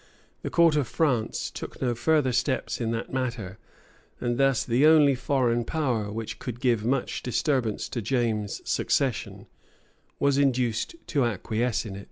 352 0.41 0.41
The 0.41 0.49
court 0.55 0.75
of 0.77 0.87
France 0.87 1.51
took 1.51 1.79
no 1.79 1.93
further 1.93 2.31
steps 2.31 2.81
in 2.81 2.89
that 2.89 3.13
matter; 3.13 3.59
and 4.19 4.39
thus 4.39 4.63
the 4.63 4.83
only 4.87 5.13
foreign 5.13 5.63
power 5.63 6.11
which 6.11 6.39
could 6.39 6.59
give 6.59 6.83
much 6.83 7.21
disturbance 7.21 7.87
to 7.89 8.01
James's 8.01 8.67
succession, 8.67 9.45
was 10.19 10.39
induced 10.39 10.95
to 11.05 11.23
acquiesce 11.23 11.85
in 11.85 11.97
it. 11.97 11.99